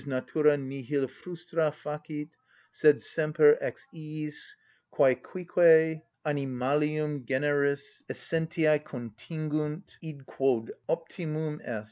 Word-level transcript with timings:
(_Natura 0.03 0.59
nihil 0.59 1.07
frustra 1.07 1.71
facit, 1.71 2.29
sed 2.71 3.03
semper 3.03 3.55
ex 3.61 3.85
iis, 3.93 4.55
quæ 4.91 5.21
cuique 5.21 6.01
animalium 6.25 7.23
generis 7.23 8.01
essentiæ 8.09 8.83
contingunt, 8.83 9.99
id 10.01 10.25
quod 10.25 10.71
optimum 10.89 11.61
est. 11.63 11.79